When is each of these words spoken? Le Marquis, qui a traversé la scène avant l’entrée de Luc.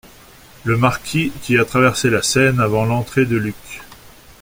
Le 0.63 0.77
Marquis, 0.77 1.31
qui 1.43 1.59
a 1.59 1.63
traversé 1.63 2.09
la 2.09 2.23
scène 2.23 2.59
avant 2.59 2.85
l’entrée 2.85 3.27
de 3.27 3.37
Luc. 3.37 3.83